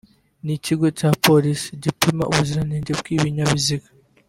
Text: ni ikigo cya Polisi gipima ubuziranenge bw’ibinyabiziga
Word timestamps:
ni 0.43 0.53
ikigo 0.57 0.87
cya 0.99 1.09
Polisi 1.25 1.67
gipima 1.83 2.23
ubuziranenge 2.31 2.91
bw’ibinyabiziga 2.99 3.89